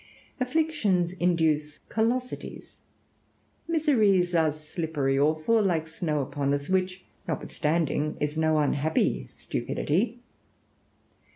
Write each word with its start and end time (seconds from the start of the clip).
Afflictions 0.39 1.11
induce 1.13 1.77
callosities; 1.87 2.79
miseries 3.67 4.33
are 4.33 4.51
slippery, 4.51 5.15
or 5.15 5.35
fall 5.35 5.61
like 5.61 5.87
snow 5.87 6.21
upon 6.23 6.55
us, 6.55 6.69
which 6.69 7.05
notwithstanding 7.27 8.17
is 8.19 8.35
no 8.35 8.57
unhappy 8.57 9.27
stupidity. 9.27 10.17